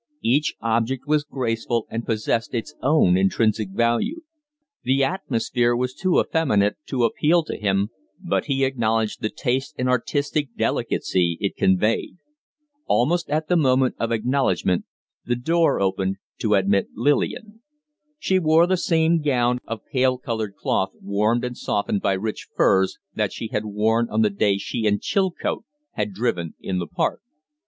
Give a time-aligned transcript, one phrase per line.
[0.23, 4.21] Each object was graceful, and possessed its own intrinsic value.
[4.81, 9.87] The atmosphere was too effeminate to appeal to him, but he acknowledged the taste and
[9.87, 12.17] artistic delicacy it conveyed.
[12.87, 14.85] Almost at the moment of acknowledgment
[15.23, 17.61] the door opened to admit Lillian.
[18.17, 22.97] She wore the same gown of pale colored cloth, warmed and softened by rich furs,
[23.13, 27.21] that she had worn on the day she and Chilcote had driven in the park.